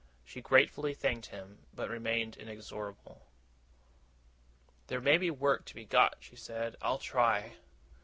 [0.25, 3.27] She gratefully thanked him but remained inexorable.
[4.87, 6.75] 'There may be work to be got,' she said.
[6.81, 7.57] 'I'll try.